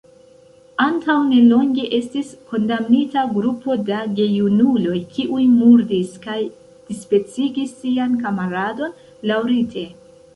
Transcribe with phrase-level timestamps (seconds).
[0.83, 6.39] Antaŭ nelonge estis kondamnita grupo da gejunuloj, kiuj murdis kaj
[6.89, 8.97] dispecigis sian kamaradon
[9.33, 9.85] laŭrite.